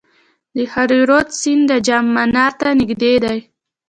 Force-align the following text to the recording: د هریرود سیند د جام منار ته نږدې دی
د 0.55 0.57
هریرود 0.73 1.27
سیند 1.39 1.63
د 1.71 1.73
جام 1.87 2.05
منار 2.15 2.51
ته 2.59 2.67
نږدې 2.79 3.13
دی 3.23 3.39